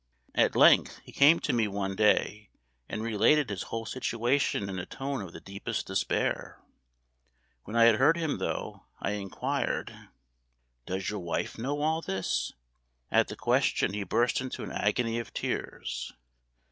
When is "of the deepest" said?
5.21-5.85